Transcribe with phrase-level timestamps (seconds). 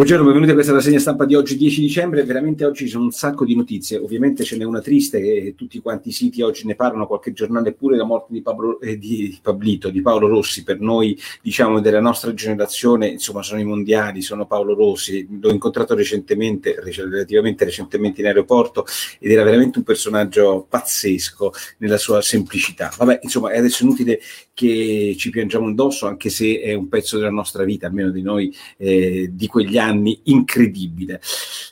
[0.00, 2.24] Buongiorno, benvenuti a questa rassegna stampa di oggi 10 dicembre.
[2.24, 3.98] Veramente oggi ci sono un sacco di notizie.
[3.98, 7.74] Ovviamente ce n'è una triste che tutti quanti i siti oggi ne parlano, qualche giornale
[7.74, 10.62] pure la morte di, Pablo, eh, di Pablito, di Paolo Rossi.
[10.62, 15.28] Per noi, diciamo, della nostra generazione, insomma, sono i mondiali, sono Paolo Rossi.
[15.38, 18.86] L'ho incontrato recentemente, relativamente recentemente in aeroporto
[19.18, 22.90] ed era veramente un personaggio pazzesco nella sua semplicità.
[22.96, 24.18] Vabbè, insomma, è adesso inutile
[24.60, 28.54] che ci piangiamo addosso, anche se è un pezzo della nostra vita, almeno di noi,
[28.76, 31.18] eh, di quegli anni incredibile.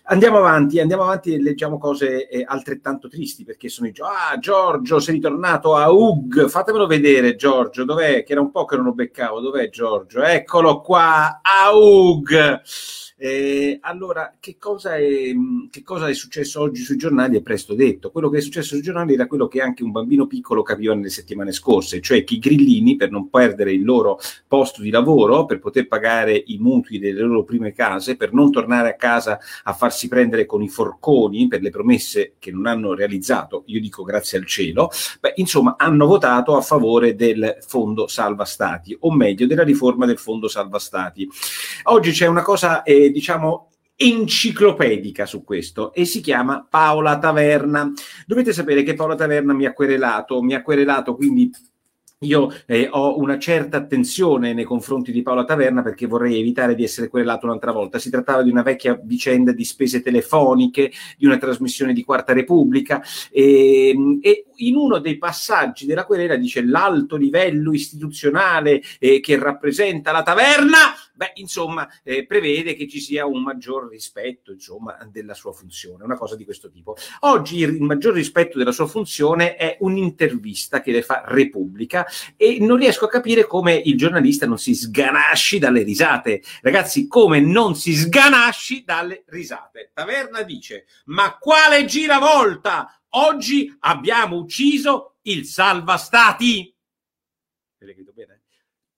[0.05, 5.01] Andiamo avanti, andiamo avanti e leggiamo cose eh, altrettanto tristi perché sono i ah Giorgio
[5.01, 8.25] sei ritornato a Ug, fatemelo vedere Giorgio, dov'è?
[8.25, 10.23] Che era un po' che non lo beccavo, dov'è Giorgio?
[10.23, 12.63] Eccolo qua, a Ug.
[13.21, 15.35] Eh, allora, che cosa, è,
[15.71, 18.13] che cosa, è, successo oggi sui giornali è presto detto.
[18.13, 21.11] Quello che è successo sui giornali era quello che anche un bambino piccolo capiva nelle
[21.11, 25.59] settimane scorse, cioè che i grillini, per non perdere il loro posto di lavoro, per
[25.59, 30.07] poter pagare i mutui delle loro prime case, per non tornare a casa a farsi
[30.07, 34.47] prendere con i forconi per le promesse che non hanno realizzato, io dico grazie al
[34.47, 40.07] cielo, beh, insomma, hanno votato a favore del fondo salva stati, o meglio, della riforma
[40.07, 41.29] del fondo salva stati.
[41.85, 42.85] Oggi c'è una cosa...
[42.85, 43.71] Eh, diciamo
[44.01, 47.93] enciclopedica su questo e si chiama Paola Taverna.
[48.27, 51.51] Dovete sapere che Paola Taverna mi ha querelato, mi ha querelato quindi
[52.23, 56.83] io eh, ho una certa attenzione nei confronti di Paola Taverna perché vorrei evitare di
[56.83, 58.01] essere querelato un'altra volta.
[58.01, 63.01] Si trattava di una vecchia vicenda di spese telefoniche, di una trasmissione di Quarta Repubblica
[63.31, 69.39] e, ehm, e in uno dei passaggi della querela dice l'alto livello istituzionale eh, che
[69.39, 70.77] rappresenta la taverna,
[71.19, 76.17] beh, insomma, eh, prevede che ci sia un maggior rispetto, insomma, della sua funzione, una
[76.17, 76.97] cosa di questo tipo.
[77.21, 82.77] Oggi il maggior rispetto della sua funzione è un'intervista che le fa Repubblica e non
[82.77, 86.41] riesco a capire come il giornalista non si sganasci dalle risate.
[86.63, 89.91] Ragazzi, come non si sganasci dalle risate.
[89.93, 92.93] Taverna dice, ma quale giravolta!
[93.13, 96.73] Oggi abbiamo ucciso il salvastati.
[97.81, 98.43] Avete bene?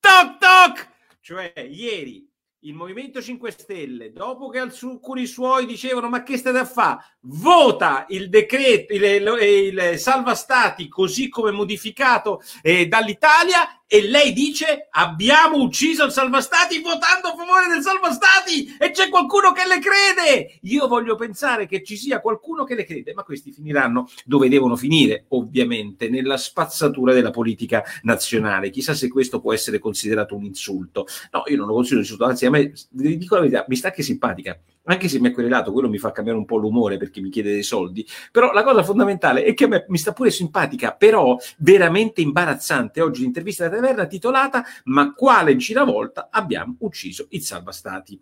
[0.01, 0.90] Toc toc!
[1.31, 2.29] Cioè, ieri
[2.63, 8.05] il Movimento 5 Stelle, dopo che alcuni suoi dicevano ma che state a fare, vota
[8.09, 14.87] il decreto, il, il, il salva stati così come modificato eh, dall'Italia e lei dice
[14.89, 20.61] abbiamo ucciso il salvastati votando a favore del salvastati e c'è qualcuno che le crede.
[20.63, 24.77] Io voglio pensare che ci sia qualcuno che le crede, ma questi finiranno dove devono
[24.77, 28.71] finire, ovviamente, nella spazzatura della politica nazionale.
[28.71, 31.09] Chissà se questo può essere considerato un insulto.
[31.33, 33.75] No, io non lo considero un insulto, anzi a me, vi dico la verità, mi
[33.75, 36.97] sta che simpatica anche se mi ha querelato, quello mi fa cambiare un po' l'umore
[36.97, 40.13] perché mi chiede dei soldi, però la cosa fondamentale è che a me mi sta
[40.13, 43.01] pure simpatica, però veramente imbarazzante.
[43.01, 48.21] Oggi l'intervista da taverna titolata Ma quale giravolta abbiamo ucciso il salvastati?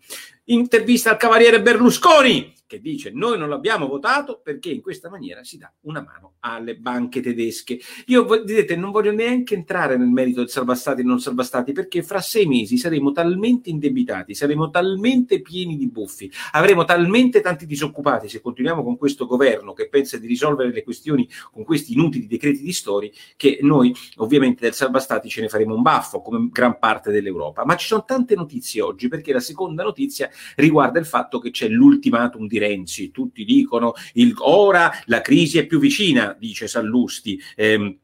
[0.51, 5.57] Intervista al cavaliere Berlusconi che dice noi non l'abbiamo votato perché in questa maniera si
[5.57, 7.81] dà una mano alle banche tedesche.
[8.07, 12.21] Io vedete, non voglio neanche entrare nel merito del salvastati e non salvastati perché fra
[12.21, 18.43] sei mesi saremo talmente indebitati, saremo talmente pieni di buffi, avremo talmente tanti disoccupati se
[18.43, 22.73] continuiamo con questo governo che pensa di risolvere le questioni con questi inutili decreti di
[22.73, 27.65] stori che noi ovviamente del salvastati ce ne faremo un baffo come gran parte dell'Europa.
[27.65, 31.69] Ma ci sono tante notizie oggi perché la seconda notizia riguarda il fatto che c'è
[31.69, 33.11] l'ultimatum di Renzi.
[33.11, 37.39] Tutti dicono il, ora la crisi è più vicina, dice Sallusti.
[37.57, 37.99] Eh,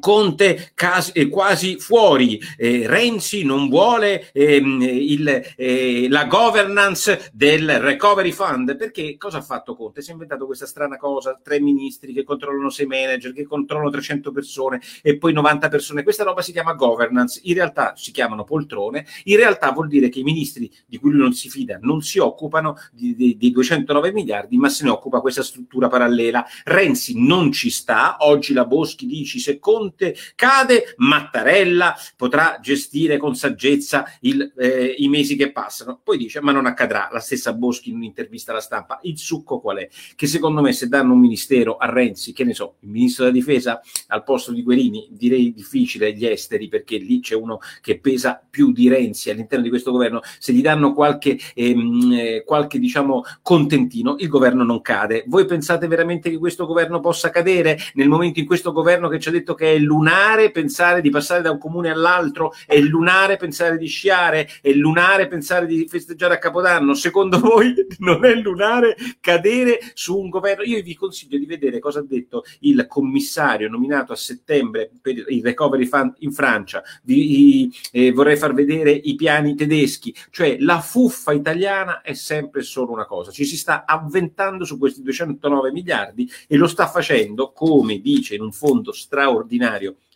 [0.00, 0.72] Conte
[1.14, 8.76] eh, quasi fuori, eh, Renzi non vuole ehm, il, eh, la governance del recovery fund,
[8.76, 10.02] perché cosa ha fatto Conte?
[10.02, 14.32] Si è inventato questa strana cosa, tre ministri che controllano sei manager, che controllano 300
[14.32, 19.06] persone e poi 90 persone, questa roba si chiama governance, in realtà si chiamano poltrone,
[19.24, 22.18] in realtà vuol dire che i ministri di cui lui non si fida non si
[22.18, 26.44] occupano di, di, di 209 miliardi, ma se ne occupa questa struttura parallela.
[26.64, 29.58] Renzi non ci sta, oggi la Boschi dice se
[29.90, 36.00] Conte cade, Mattarella potrà gestire con saggezza il, eh, i mesi che passano.
[36.02, 37.08] Poi dice, ma non accadrà.
[37.12, 39.00] La stessa Boschi in un'intervista alla stampa.
[39.02, 39.88] Il succo qual è?
[40.14, 43.36] Che secondo me se danno un ministero a Renzi, che ne so, il ministro della
[43.36, 48.40] difesa al posto di Guerini, direi difficile gli esteri, perché lì c'è uno che pesa
[48.48, 50.20] più di Renzi all'interno di questo governo.
[50.38, 55.24] Se gli danno qualche, ehm, eh, qualche diciamo, contentino, il governo non cade.
[55.26, 59.28] Voi pensate veramente che questo governo possa cadere nel momento in questo governo che ci
[59.28, 63.76] ha detto che è lunare pensare di passare da un comune all'altro, è lunare pensare
[63.78, 66.94] di sciare, è lunare pensare di festeggiare a Capodanno.
[66.94, 70.62] Secondo voi non è lunare cadere su un governo?
[70.64, 75.42] Io vi consiglio di vedere cosa ha detto il commissario nominato a settembre per il
[75.42, 76.82] recovery fund in Francia.
[77.02, 82.92] Vi, eh, vorrei far vedere i piani tedeschi, cioè la fuffa italiana è sempre solo
[82.92, 88.00] una cosa, ci si sta avventando su questi 209 miliardi e lo sta facendo, come
[88.00, 89.59] dice in un fondo straordinario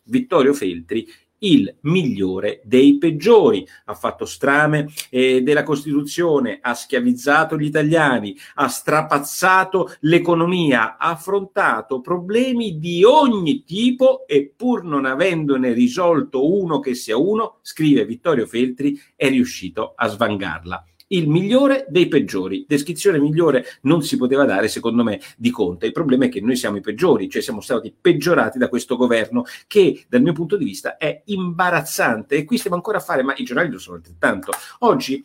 [0.05, 1.06] Vittorio Feltri,
[1.44, 3.67] il migliore dei peggiori.
[3.87, 12.00] Ha fatto strame eh, della Costituzione, ha schiavizzato gli italiani, ha strapazzato l'economia, ha affrontato
[12.00, 18.46] problemi di ogni tipo e pur non avendone risolto uno che sia uno, scrive Vittorio
[18.46, 20.85] Feltri, è riuscito a svangarla
[21.17, 22.65] il migliore dei peggiori.
[22.69, 25.87] Descrizione migliore non si poteva dare, secondo me, di Conte.
[25.87, 29.45] Il problema è che noi siamo i peggiori, cioè siamo stati peggiorati da questo governo
[29.67, 32.37] che, dal mio punto di vista, è imbarazzante.
[32.37, 34.53] E qui stiamo ancora a fare, ma i giornali lo sono altrettanto.
[34.81, 35.25] Oggi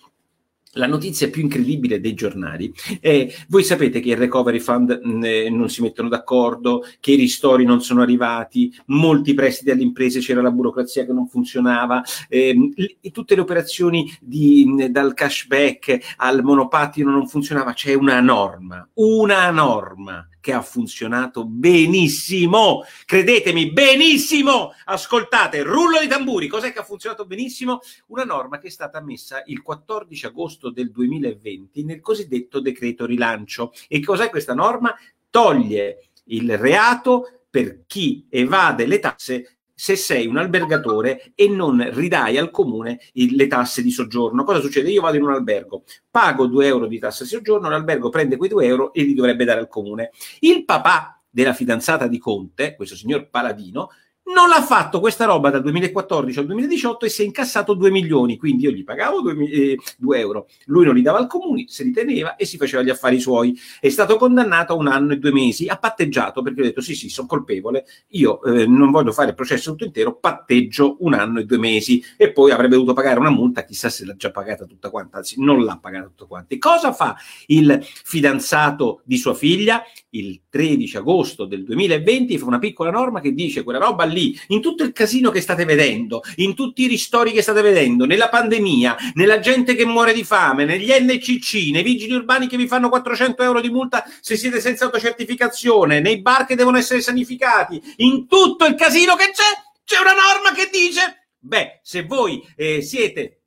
[0.74, 5.50] la notizia più incredibile dei giornali è, voi sapete che il recovery fund mh, eh,
[5.50, 10.42] non si mettono d'accordo, che i ristori non sono arrivati, molti prestiti alle imprese c'era
[10.42, 12.74] la burocrazia che non funzionava, ehm,
[13.12, 19.50] tutte le operazioni di, mh, dal cashback al monopattino non funzionava, c'è una norma, una
[19.50, 22.84] norma che ha funzionato benissimo.
[23.06, 24.74] Credetemi, benissimo.
[24.86, 27.80] Ascoltate, rullo di tamburi, cos'è che ha funzionato benissimo?
[28.08, 33.72] Una norma che è stata messa il 14 agosto del 2020 nel cosiddetto decreto rilancio.
[33.88, 34.96] E cos'è questa norma?
[35.30, 42.38] Toglie il reato per chi evade le tasse se sei un albergatore e non ridai
[42.38, 44.44] al comune le tasse di soggiorno.
[44.44, 44.92] Cosa succede?
[44.92, 48.50] Io vado in un albergo, pago 2 euro di tasse di soggiorno, l'albergo prende quei
[48.50, 50.12] 2 euro e li dovrebbe dare al comune.
[50.40, 53.92] Il papà della fidanzata di Conte, questo signor Paladino,
[54.34, 58.38] non l'ha fatto questa roba dal 2014 al 2018 e si è incassato 2 milioni,
[58.38, 61.84] quindi io gli pagavo 2, eh, 2, euro, lui non li dava al comune, se
[61.84, 63.58] li teneva e si faceva gli affari suoi.
[63.80, 66.96] È stato condannato a un anno e due mesi, ha patteggiato perché ho detto sì
[66.96, 71.40] sì, sono colpevole, io eh, non voglio fare il processo tutto intero, patteggio un anno
[71.40, 74.66] e due mesi e poi avrebbe dovuto pagare una multa, chissà se l'ha già pagata
[74.66, 76.56] tutta quanta, anzi non l'ha pagata tutta quanta.
[76.60, 77.16] Cosa fa
[77.48, 79.84] il fidanzato di sua figlia?
[80.12, 84.60] Il 13 agosto del 2020 fa una piccola norma che dice quella roba lì in
[84.60, 88.98] tutto il casino che state vedendo, in tutti i ristori che state vedendo, nella pandemia,
[89.14, 93.44] nella gente che muore di fame, negli NCC, nei vigili urbani che vi fanno 400
[93.44, 98.66] euro di multa se siete senza autocertificazione, nei bar che devono essere sanificati, in tutto
[98.66, 99.44] il casino che c'è,
[99.84, 103.39] c'è una norma che dice, beh, se voi eh, siete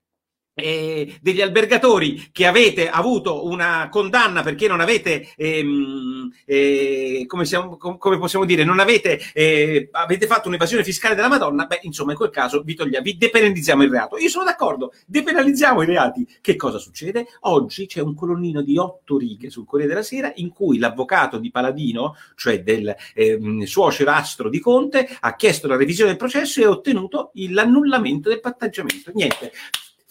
[0.54, 7.76] eh, degli albergatori che avete avuto una condanna perché non avete, ehm, eh, come, siamo,
[7.76, 12.18] come, possiamo dire, non avete, eh, avete fatto un'evasione fiscale della Madonna, beh, insomma, in
[12.18, 14.18] quel caso vi togliamo, vi depenalizziamo il reato.
[14.18, 16.26] Io sono d'accordo, depenalizziamo i reati.
[16.40, 17.26] Che cosa succede?
[17.40, 21.50] Oggi c'è un colonnino di otto righe sul Corriere della Sera in cui l'avvocato di
[21.50, 26.64] Paladino, cioè del ehm, suocero astro di Conte, ha chiesto la revisione del processo e
[26.64, 29.10] ha ottenuto l'annullamento del patteggiamento.
[29.14, 29.52] Niente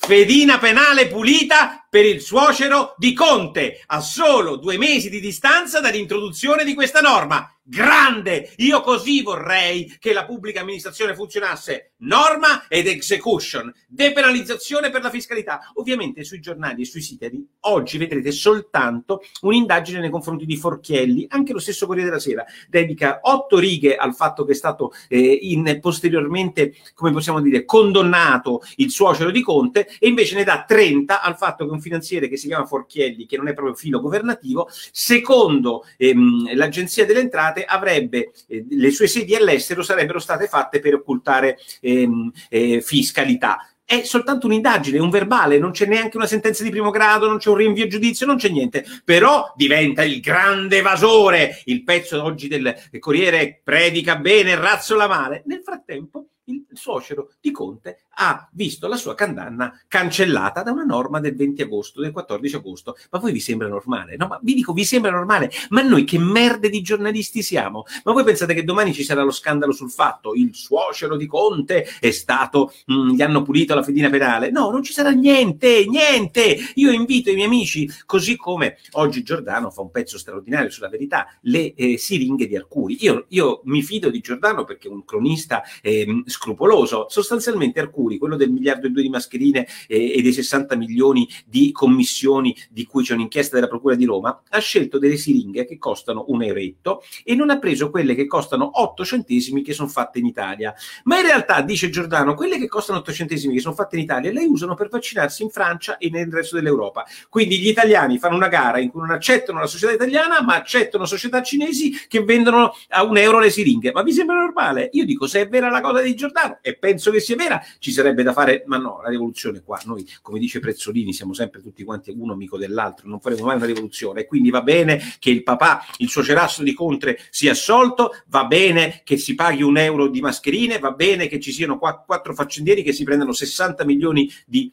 [0.04, 6.64] fedina penale pulita per il suocero di Conte, a solo due mesi di distanza dall'introduzione
[6.64, 7.48] di questa norma.
[7.64, 8.52] Grande!
[8.58, 11.92] Io così vorrei che la pubblica amministrazione funzionasse.
[12.02, 15.72] Norma ed execution, depenalizzazione per la fiscalità.
[15.76, 21.54] Ovviamente sui giornali e sui siti oggi vedrete soltanto un'indagine nei confronti di Forchielli, anche
[21.54, 25.78] lo stesso Corriere della Sera dedica otto righe al fatto che è stato eh, in,
[25.80, 31.38] posteriormente, come possiamo dire, condannato il suocero di Conte e invece ne dà 30 al
[31.38, 35.86] fatto che un finanziere che si chiama Forchielli, che non è proprio filo governativo, secondo
[35.98, 41.58] ehm, l'Agenzia delle Entrate avrebbe eh, le sue sedi all'estero sarebbero state fatte per occultare
[41.82, 46.92] ehm, eh, fiscalità è soltanto un'indagine, un verbale, non c'è neanche una sentenza di primo
[46.92, 48.86] grado, non c'è un rinvio a giudizio, non c'è niente.
[49.04, 51.62] Però diventa il grande evasore.
[51.66, 55.44] Il pezzo oggi del Corriere predica bene, razzola male.
[55.46, 61.20] Nel frattempo il suocero di Conte ha visto la sua condanna cancellata da una norma
[61.20, 62.98] del 20 agosto, del 14 agosto.
[63.10, 64.16] Ma voi vi sembra normale?
[64.18, 65.52] No, ma vi dico, vi sembra normale?
[65.70, 67.86] Ma noi che merde di giornalisti siamo?
[68.04, 71.88] Ma voi pensate che domani ci sarà lo scandalo sul fatto il suocero di Conte
[72.00, 74.52] è stato, mh, mm, gli hanno pulito la fedina penale?
[74.52, 76.58] No, non ci sarà niente, niente.
[76.76, 81.28] Io invito i miei amici, così come oggi Giordano fa un pezzo straordinario sulla verità,
[81.42, 82.98] le eh, siringhe di Arcuri.
[83.04, 87.06] Io, io, mi fido di Giordano perché un cronista eh, scrupoloso.
[87.08, 91.72] Sostanzialmente Arcuri, quello del miliardo e due di mascherine eh, e dei 60 milioni di
[91.72, 96.26] commissioni di cui c'è un'inchiesta della Procura di Roma, ha scelto delle siringhe che costano
[96.30, 100.26] un euretto e non ha preso quelle che costano 8 centesimi che sono fatte in
[100.26, 100.74] Italia.
[101.04, 104.32] Ma in realtà, dice Giordano, quelle che costano 8 centesimi che sono fatte in Italia
[104.32, 107.06] le usano per vaccinarsi in Francia e nel resto dell'Europa.
[107.30, 111.06] Quindi gli italiani fanno una gara in cui non accettano la società italiana, ma accettano
[111.06, 113.92] società cinesi che vendono a un euro le siringhe.
[113.92, 114.90] Ma vi sembra normale?
[114.94, 117.92] Io dico, se è vera la cosa di Giordano, e penso che sia vera, ci
[117.92, 121.84] sarebbe da fare, ma no, la rivoluzione qua, noi, come dice Prezzolini, siamo sempre tutti
[121.84, 124.26] quanti uno amico dell'altro, non faremo mai una rivoluzione.
[124.26, 129.02] Quindi va bene che il papà, il suo cerasso di Contre sia assolto, va bene
[129.04, 132.94] che si paghi un euro di mascherine, va bene che ci siano quattro faccendieri che
[132.94, 134.72] si prendano 60 milioni di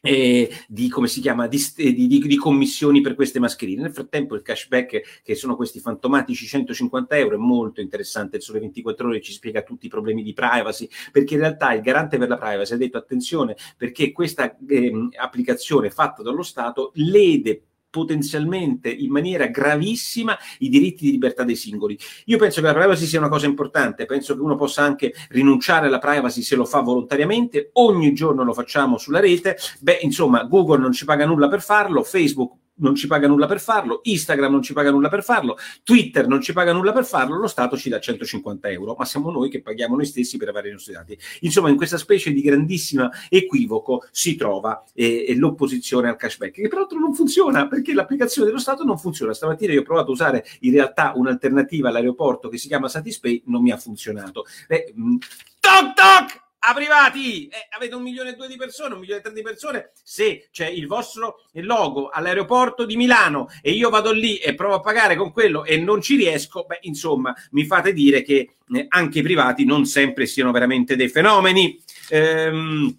[0.00, 3.82] eh, di come si chiama di, di, di, commissioni per queste mascherine.
[3.82, 8.36] Nel frattempo il cashback, che sono questi fantomatici 150 euro, è molto interessante.
[8.36, 11.82] Il Sole 24 Ore ci spiega tutti i problemi di privacy, perché in realtà il
[11.82, 17.62] garante per la privacy ha detto attenzione perché questa eh, applicazione fatta dallo Stato lede
[17.90, 21.98] potenzialmente in maniera gravissima i diritti di libertà dei singoli.
[22.26, 25.86] Io penso che la privacy sia una cosa importante, penso che uno possa anche rinunciare
[25.86, 30.78] alla privacy se lo fa volontariamente, ogni giorno lo facciamo sulla rete, beh insomma Google
[30.78, 34.62] non ci paga nulla per farlo, Facebook non ci paga nulla per farlo, Instagram non
[34.62, 37.88] ci paga nulla per farlo, Twitter non ci paga nulla per farlo, lo Stato ci
[37.88, 41.18] dà 150 euro, ma siamo noi che paghiamo noi stessi per avere i nostri dati.
[41.40, 46.98] Insomma, in questa specie di grandissimo equivoco si trova eh, l'opposizione al cashback, che peraltro
[46.98, 49.32] non funziona perché l'applicazione dello Stato non funziona.
[49.32, 53.62] Stamattina io ho provato a usare in realtà un'alternativa all'aeroporto che si chiama Satispay, non
[53.62, 54.44] mi ha funzionato.
[54.68, 55.16] Eh, mh,
[55.60, 56.49] toc toc!
[56.60, 59.42] A privati eh, avete un milione e due di persone, un milione e tre di
[59.42, 59.92] persone.
[60.02, 64.80] Se c'è il vostro logo all'aeroporto di Milano e io vado lì e provo a
[64.80, 69.20] pagare con quello e non ci riesco, beh, insomma, mi fate dire che eh, anche
[69.20, 71.82] i privati non sempre siano veramente dei fenomeni.
[72.10, 72.98] Ehm,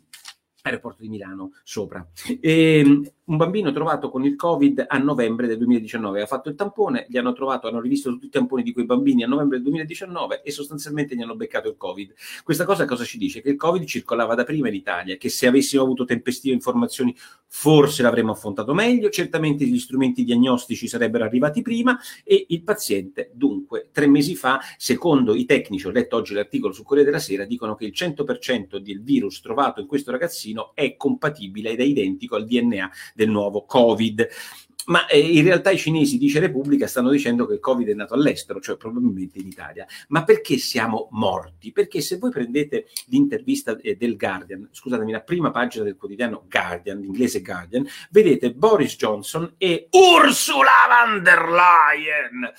[0.63, 2.05] aeroporto di Milano sopra.
[2.39, 7.05] Ehm, un bambino trovato con il Covid a novembre del 2019 ha fatto il tampone,
[7.07, 10.41] gli hanno trovato, hanno rivisto tutti i tamponi di quei bambini a novembre del 2019
[10.41, 12.13] e sostanzialmente gli hanno beccato il Covid.
[12.43, 13.41] Questa cosa cosa ci dice?
[13.41, 18.01] Che il Covid circolava da prima in Italia, che se avessimo avuto tempestive informazioni forse
[18.01, 24.07] l'avremmo affrontato meglio, certamente gli strumenti diagnostici sarebbero arrivati prima e il paziente dunque tre
[24.07, 27.85] mesi fa, secondo i tecnici, ho letto oggi l'articolo su Corriere della Sera, dicono che
[27.85, 32.89] il 100% del virus trovato in questo ragazzino è compatibile ed è identico al DNA
[33.13, 34.27] del nuovo Covid.
[34.85, 38.15] Ma eh, in realtà i cinesi, dice Repubblica, stanno dicendo che il Covid è nato
[38.15, 39.85] all'estero, cioè probabilmente in Italia.
[40.07, 41.71] Ma perché siamo morti?
[41.71, 46.99] Perché se voi prendete l'intervista eh, del Guardian, scusatemi, la prima pagina del quotidiano Guardian,
[46.99, 52.51] l'inglese Guardian, vedete Boris Johnson e Ursula von der Leyen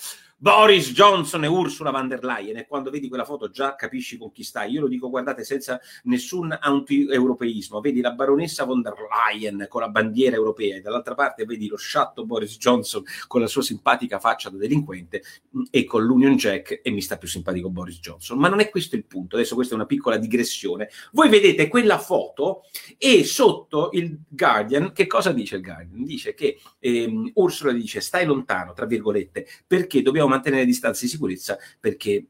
[0.43, 4.33] Boris Johnson e Ursula von der Leyen e quando vedi quella foto già capisci con
[4.33, 4.73] chi stai.
[4.73, 7.81] Io lo dico, guardate, senza nessun anti-europeismo.
[7.81, 8.95] Vedi la baronessa von der
[9.31, 13.47] Leyen con la bandiera europea e dall'altra parte vedi lo sciatto Boris Johnson con la
[13.47, 15.23] sua simpatica faccia da delinquente
[15.57, 18.37] mm, e con l'Union Jack e mi sta più simpatico Boris Johnson.
[18.37, 19.37] Ma non è questo il punto.
[19.37, 20.89] Adesso questa è una piccola digressione.
[21.13, 22.63] Voi vedete quella foto
[22.99, 26.03] e sotto il Guardian, che cosa dice il Guardian?
[26.03, 31.57] Dice che ehm, Ursula dice stai lontano, tra virgolette, perché dobbiamo mantenere distanze di sicurezza
[31.79, 32.27] perché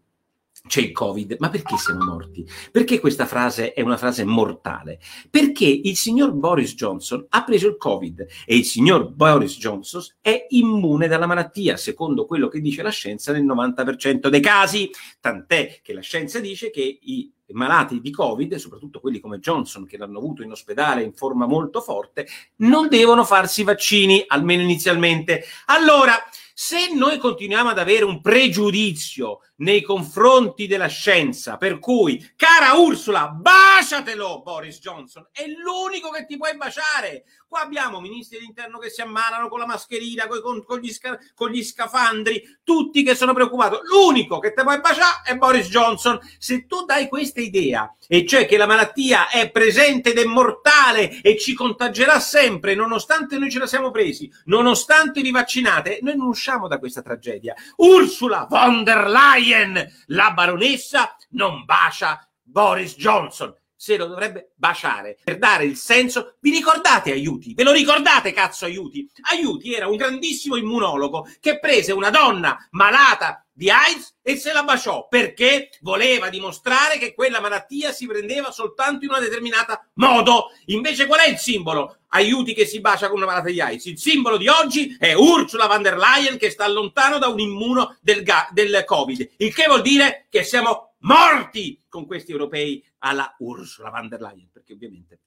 [0.66, 1.36] c'è il Covid.
[1.38, 2.46] Ma perché siamo morti?
[2.70, 5.00] Perché questa frase è una frase mortale?
[5.28, 10.46] Perché il signor Boris Johnson ha preso il Covid e il signor Boris Johnson è
[10.50, 14.90] immune dalla malattia, secondo quello che dice la scienza nel 90% dei casi.
[15.20, 19.98] Tant'è che la scienza dice che i malati di Covid, soprattutto quelli come Johnson che
[19.98, 25.44] l'hanno avuto in ospedale in forma molto forte, non devono farsi vaccini, almeno inizialmente.
[25.66, 26.14] Allora,
[26.54, 33.28] se noi continuiamo ad avere un pregiudizio nei confronti della scienza, per cui, cara Ursula,
[33.28, 37.24] baciatelo Boris Johnson, è l'unico che ti puoi baciare.
[37.52, 41.50] Qua abbiamo ministri dell'interno che si ammalano con la mascherina, con, con, gli, sca, con
[41.50, 43.76] gli, scafandri, tutti che sono preoccupati.
[43.90, 46.18] L'unico che ti puoi baciare è Boris Johnson.
[46.38, 51.20] Se tu dai questa idea, e cioè che la malattia è presente ed è mortale
[51.20, 56.28] e ci contagerà sempre, nonostante noi ce la siamo presi, nonostante vi vaccinate, noi non
[56.28, 57.52] usciamo da questa tragedia.
[57.76, 65.38] Ursula von der Leyen, la baronessa, non bacia Boris Johnson se lo dovrebbe baciare per
[65.38, 66.36] dare il senso.
[66.38, 67.52] Vi ricordate Aiuti?
[67.52, 69.10] Ve lo ricordate, cazzo Aiuti?
[69.32, 74.62] Aiuti era un grandissimo immunologo che prese una donna malata di AIDS e se la
[74.62, 80.52] baciò perché voleva dimostrare che quella malattia si prendeva soltanto in una determinata modo.
[80.66, 82.02] Invece qual è il simbolo?
[82.10, 83.86] Aiuti che si bacia con una malata di AIDS.
[83.86, 87.96] Il simbolo di oggi è Ursula von der Leyen che sta lontano da un immuno
[88.00, 88.22] del,
[88.52, 94.08] del Covid, il che vuol dire che siamo morti con questi europei alla Ursula von
[94.08, 95.20] der Leyen, perché ovviamente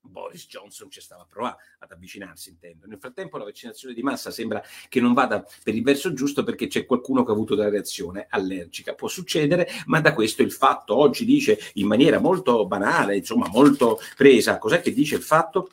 [0.00, 2.86] Boris Johnson ci stava a provare ad avvicinarsi, intendo.
[2.86, 6.66] Nel frattempo la vaccinazione di massa sembra che non vada per il verso giusto perché
[6.66, 8.94] c'è qualcuno che ha avuto una reazione allergica.
[8.94, 13.98] Può succedere, ma da questo il fatto oggi dice in maniera molto banale, insomma molto
[14.16, 15.70] presa, cos'è che dice il fatto?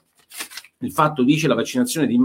[0.79, 2.19] Il fatto dice la vaccinazione di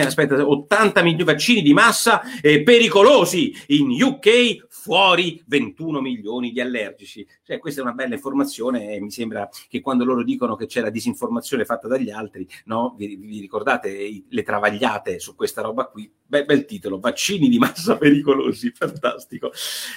[0.00, 6.60] aspetta, 80 milioni di vaccini di massa eh, pericolosi in UK, fuori 21 milioni di
[6.60, 7.24] allergici.
[7.44, 10.80] Cioè, questa è una bella informazione e mi sembra che quando loro dicono che c'è
[10.80, 12.92] la disinformazione fatta dagli altri, no?
[12.98, 16.10] vi, vi ricordate le travagliate su questa roba qui?
[16.32, 19.52] Beh, bel titolo, vaccini di massa pericolosi, fantastico.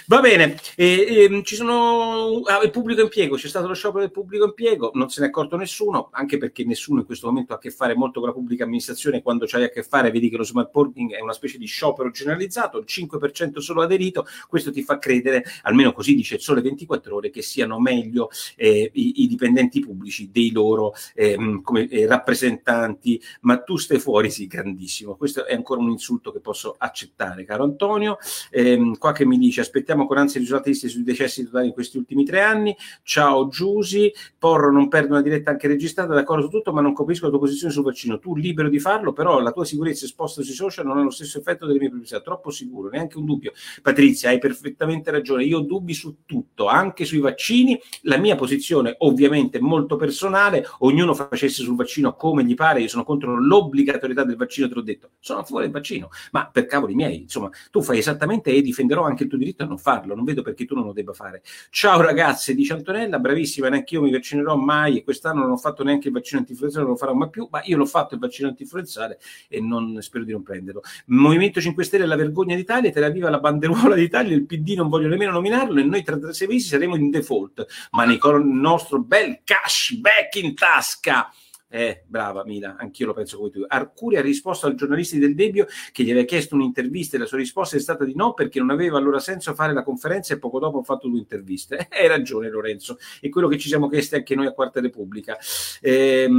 [0.06, 4.12] Va bene, e, e, ci sono ah, il pubblico impiego, c'è stato lo sciopero del
[4.12, 7.56] pubblico impiego, non se ne è accorto nessuno, anche perché nessuno in questo momento ha
[7.56, 10.36] a che fare molto con la pubblica amministrazione, quando c'hai a che fare vedi che
[10.36, 14.84] lo smart working è una specie di sciopero generalizzato, il 5% solo aderito, questo ti
[14.84, 19.28] fa credere, almeno così dice il Sole 24 Ore, che siano meglio eh, i, i,
[19.28, 25.16] dipendenti pubblici dei loro eh, come, eh, rappresentanti, ma tu stai fuori, sì, grandissimo.
[25.16, 28.18] Questo è ancora un insulto che posso accettare, caro Antonio.
[28.52, 31.98] Ehm, qua che mi dice, aspettiamo con ansia i risultati sui decessi totali in questi
[31.98, 32.76] ultimi tre anni.
[33.04, 37.26] Ciao Giusi, Porro non perde una diretta anche registrata, d'accordo su tutto, ma non capisco
[37.26, 38.20] la tua posizione sul vaccino.
[38.20, 41.40] Tu libero di farlo, però la tua sicurezza esposta sui social non ha lo stesso
[41.40, 42.20] effetto delle mie pubblicità.
[42.20, 43.54] Troppo sicuro, neanche un dubbio.
[43.82, 48.36] Patrizia, hai perfettamente perfettamente ragione, io ho dubbi su tutto, anche sui vaccini, la mia
[48.36, 53.40] posizione ovviamente è molto personale, ognuno facesse sul vaccino come gli pare, io sono contro
[53.40, 57.22] l'obbligatorietà del vaccino, te l'ho detto, sono a favore del vaccino, ma per cavoli miei,
[57.22, 60.42] insomma, tu fai esattamente e difenderò anche il tuo diritto a non farlo, non vedo
[60.42, 61.44] perché tu non lo debba fare.
[61.70, 65.84] Ciao ragazze, dice Antonella, bravissima, neanche io mi vaccinerò mai e quest'anno non ho fatto
[65.84, 68.48] neanche il vaccino antinfluenzale, non lo farò mai più, ma io l'ho fatto il vaccino
[68.48, 70.82] antinfluenzale e non spero di non prenderlo.
[71.08, 74.90] Movimento 5 Stelle la vergogna d'Italia, te la viva la banderuola d'Italia, il PD non
[74.90, 79.00] voglio nemmeno nominarlo e noi tra sei mesi saremo in default, ma con il nostro
[79.02, 81.30] bel cash back in tasca.
[81.68, 83.66] Eh, brava Mila, anch'io lo penso come tu.
[83.68, 87.38] Arcuri ha risposto al giornalista del Debbio che gli aveva chiesto un'intervista e la sua
[87.38, 90.60] risposta è stata di no perché non aveva allora senso fare la conferenza e poco
[90.60, 91.76] dopo ha fatto due interviste.
[91.76, 95.38] Eh, hai ragione Lorenzo, è quello che ci siamo chiesti anche noi a Quarta Repubblica.
[95.82, 96.30] Eh,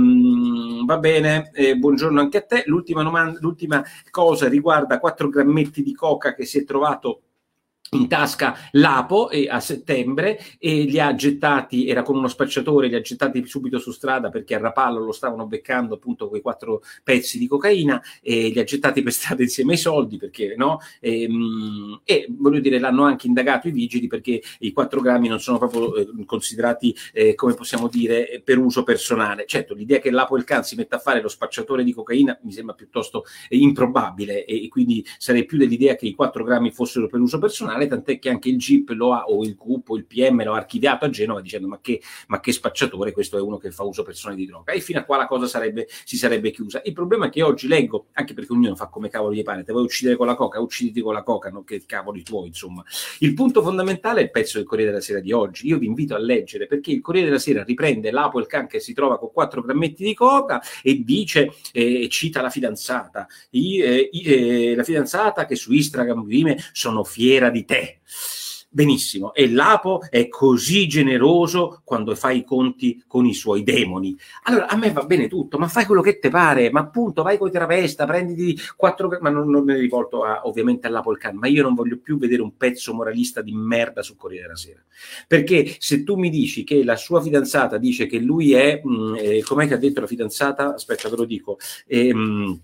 [0.86, 2.62] va bene, eh, buongiorno anche a te.
[2.64, 7.20] L'ultima, domanda, l'ultima cosa riguarda 4 grammetti di coca che si è trovato
[7.90, 12.96] in tasca l'Apo e a settembre e li ha gettati, era con uno spacciatore, li
[12.96, 17.38] ha gettati subito su strada perché a Rapallo lo stavano beccando appunto quei quattro pezzi
[17.38, 20.80] di cocaina e li ha gettati per strada insieme ai soldi perché no?
[21.00, 25.38] E, ehm, e voglio dire l'hanno anche indagato i vigili perché i quattro grammi non
[25.40, 29.44] sono proprio eh, considerati eh, come possiamo dire per uso personale.
[29.46, 32.36] Certo l'idea che l'Apo e il Can si metta a fare lo spacciatore di cocaina
[32.42, 36.72] mi sembra piuttosto eh, improbabile e, e quindi sarei più dell'idea che i quattro grammi
[36.72, 39.90] fossero per uso personale nazionale, tant'è che anche il GIP lo ha, o il CUP
[39.90, 43.36] o il PM lo ha archiviato a Genova dicendo ma che, ma che spacciatore, questo
[43.36, 44.72] è uno che fa uso personale di droga.
[44.72, 46.80] E fino a qua la cosa sarebbe, si sarebbe chiusa.
[46.84, 49.72] Il problema è che oggi leggo, anche perché ognuno fa come cavolo gli pare, te
[49.72, 52.84] vuoi uccidere con la coca, ucciditi con la coca, non che cavoli tuoi, insomma.
[53.20, 55.66] Il punto fondamentale è il pezzo del Corriere della Sera di oggi.
[55.66, 58.80] Io vi invito a leggere perché il Corriere della Sera riprende l'Apo il can che
[58.80, 64.10] si trova con 4 grammetti di coca e dice, eh, cita la fidanzata, I, eh,
[64.12, 68.00] eh, la fidanzata che su Instagram vive sono fiera di te.
[68.76, 74.14] Benissimo, e l'Apo è così generoso quando fa i conti con i suoi demoni.
[74.42, 77.38] Allora, a me va bene tutto, ma fai quello che ti pare, ma appunto vai
[77.38, 79.16] con i travesta, prenditi quattro...
[79.22, 82.18] ma non, non me rivolto a, ovviamente all'Apo il can, ma io non voglio più
[82.18, 84.84] vedere un pezzo moralista di merda sul Corriere della Sera.
[85.26, 88.82] Perché se tu mi dici che la sua fidanzata dice che lui è...
[88.84, 90.74] Mh, mm, eh, com'è che ha detto la fidanzata?
[90.74, 91.56] Aspetta, ve lo dico.
[91.86, 92.60] Eh, mh,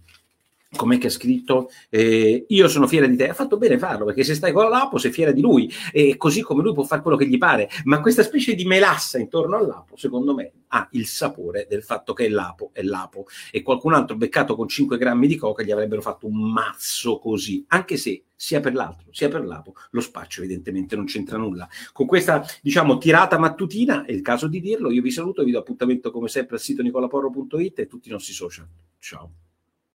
[0.74, 3.28] com'è che ha scritto eh, io sono fiera di te.
[3.28, 6.42] Ha fatto bene farlo perché se stai con l'Apo sei fiera di lui e così
[6.42, 7.68] come lui può fare quello che gli pare.
[7.84, 12.26] Ma questa specie di melassa intorno all'Apo secondo me ha il sapore del fatto che
[12.26, 13.26] è l'Apo è l'Apo.
[13.50, 17.64] E qualcun altro beccato con 5 grammi di coca gli avrebbero fatto un mazzo così.
[17.68, 21.68] Anche se sia per l'altro sia per l'Apo lo spaccio evidentemente non c'entra nulla.
[21.92, 25.60] Con questa diciamo tirata mattutina è il caso di dirlo io vi saluto vi do
[25.60, 28.66] appuntamento come sempre al sito nicolaporro.it e tutti i nostri social.
[28.98, 29.41] Ciao